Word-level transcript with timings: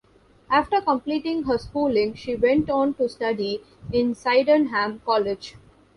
After 0.49 0.81
completing 0.81 1.43
her 1.43 1.59
schooling 1.59 2.15
she 2.15 2.33
went 2.35 2.71
on 2.71 2.95
to 2.95 3.07
study 3.07 3.61
in 3.93 4.15
Sydenham 4.15 4.99
College. 5.05 5.57